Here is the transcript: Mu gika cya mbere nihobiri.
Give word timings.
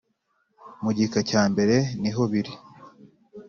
Mu 0.83 0.91
gika 0.97 1.19
cya 1.29 1.41
mbere 1.51 1.75
nihobiri. 2.01 2.51